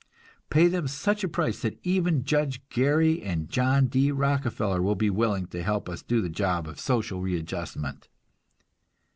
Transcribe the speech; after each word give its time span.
Pay 0.49 0.67
them 0.67 0.87
such 0.87 1.23
a 1.23 1.27
price 1.29 1.61
that 1.61 1.79
even 1.83 2.23
Judge 2.23 2.67
Gary 2.69 3.21
and 3.21 3.47
John 3.51 3.85
D. 3.85 4.11
Rockefeller 4.11 4.81
will 4.81 4.95
be 4.95 5.11
willing 5.11 5.45
to 5.49 5.61
help 5.61 5.87
us 5.87 6.01
do 6.01 6.23
the 6.23 6.27
job 6.27 6.67
of 6.67 6.79
social 6.79 7.21
readjustment! 7.21 8.09